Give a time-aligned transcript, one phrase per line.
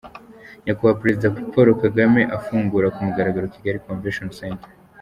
[0.63, 4.69] Nyakubahwa Perezida Paul Kagame afungura kumugaragaro Kigali Convention Centre